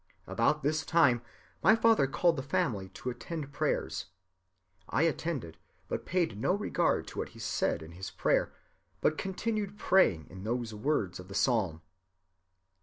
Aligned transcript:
About 0.25 0.63
this 0.63 0.83
time 0.83 1.21
my 1.61 1.75
father 1.75 2.07
called 2.07 2.35
the 2.35 2.41
family 2.41 2.89
to 2.95 3.11
attend 3.11 3.53
prayers; 3.53 4.07
I 4.89 5.03
attended, 5.03 5.59
but 5.87 6.07
paid 6.07 6.39
no 6.41 6.55
regard 6.55 7.05
to 7.09 7.19
what 7.19 7.29
he 7.37 7.37
said 7.39 7.83
in 7.83 7.91
his 7.91 8.09
prayer, 8.09 8.51
but 8.99 9.15
continued 9.15 9.77
praying 9.77 10.25
in 10.31 10.43
those 10.43 10.73
words 10.73 11.19
of 11.19 11.27
the 11.27 11.35
Psalm. 11.35 11.83